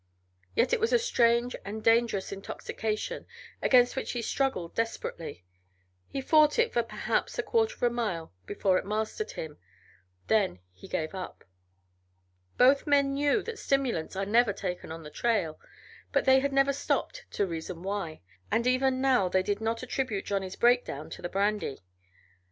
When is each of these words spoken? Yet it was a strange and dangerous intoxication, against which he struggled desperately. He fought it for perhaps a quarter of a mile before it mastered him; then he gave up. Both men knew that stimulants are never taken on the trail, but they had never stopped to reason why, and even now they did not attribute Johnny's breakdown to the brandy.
Yet 0.55 0.73
it 0.73 0.79
was 0.79 0.91
a 0.91 0.97
strange 0.97 1.55
and 1.63 1.83
dangerous 1.83 2.31
intoxication, 2.31 3.27
against 3.61 3.95
which 3.95 4.13
he 4.13 4.23
struggled 4.23 4.73
desperately. 4.73 5.45
He 6.07 6.21
fought 6.21 6.57
it 6.57 6.73
for 6.73 6.81
perhaps 6.81 7.37
a 7.37 7.43
quarter 7.43 7.75
of 7.75 7.83
a 7.83 7.91
mile 7.93 8.33
before 8.47 8.79
it 8.79 8.83
mastered 8.87 9.33
him; 9.33 9.59
then 10.25 10.57
he 10.73 10.87
gave 10.87 11.13
up. 11.13 11.43
Both 12.57 12.87
men 12.87 13.13
knew 13.13 13.43
that 13.43 13.59
stimulants 13.59 14.15
are 14.15 14.25
never 14.25 14.53
taken 14.53 14.91
on 14.91 15.03
the 15.03 15.11
trail, 15.11 15.59
but 16.11 16.25
they 16.25 16.39
had 16.39 16.51
never 16.51 16.73
stopped 16.73 17.25
to 17.33 17.45
reason 17.45 17.83
why, 17.83 18.21
and 18.49 18.65
even 18.65 19.01
now 19.01 19.29
they 19.29 19.43
did 19.43 19.61
not 19.61 19.83
attribute 19.83 20.25
Johnny's 20.25 20.55
breakdown 20.55 21.11
to 21.11 21.21
the 21.21 21.29
brandy. 21.29 21.81